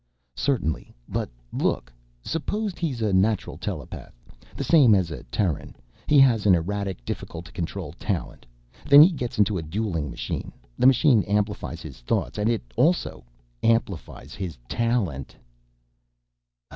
[0.33, 0.95] "Certainly.
[1.07, 1.93] But look,
[2.23, 4.15] suppose he's a natural telepath...
[4.57, 5.75] the same as a Terran.
[6.07, 8.47] He has an erratic, difficult to control talent.
[8.89, 10.53] Then he gets into a dueling machine.
[10.75, 12.39] The machine amplifies his thoughts.
[12.39, 13.23] And it also
[13.61, 15.35] amplifies his talent!"